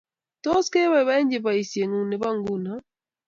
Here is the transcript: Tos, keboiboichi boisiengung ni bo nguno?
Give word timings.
Tos, 0.45 0.65
keboiboichi 0.73 1.37
boisiengung 1.45 2.07
ni 2.09 2.15
bo 2.21 2.29
nguno? 2.37 2.73